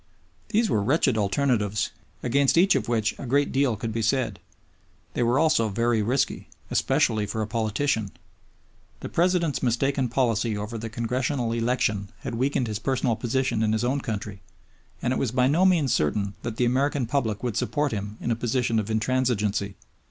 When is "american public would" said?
16.65-17.55